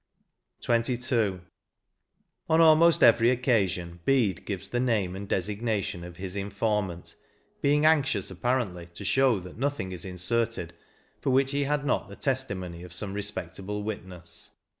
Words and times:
44 0.65 0.95
XXII." 0.99 1.39
On 2.49 2.59
almost 2.59 3.03
every 3.03 3.29
occasion 3.29 3.99
Bede 4.03 4.47
gives 4.47 4.67
the 4.69 4.79
name 4.79 5.15
and 5.15 5.27
designation 5.27 6.03
of 6.03 6.17
his 6.17 6.35
informant, 6.35 7.13
heing 7.63 7.83
anxious, 7.83 8.31
apparently, 8.31 8.87
to 8.95 9.05
show 9.05 9.37
that 9.41 9.57
nothing 9.59 9.91
is 9.91 10.03
inserted 10.03 10.73
for 11.19 11.29
which 11.29 11.51
he 11.51 11.65
had 11.65 11.85
not 11.85 12.09
the 12.09 12.15
testimony 12.15 12.81
of 12.81 12.93
some 12.93 13.13
respect 13.13 13.61
ahle 13.63 13.83
witness. 13.83 14.49